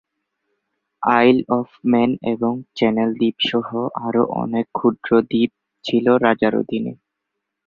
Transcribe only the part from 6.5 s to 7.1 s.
অধীনে।